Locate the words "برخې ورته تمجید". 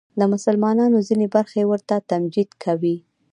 1.35-2.49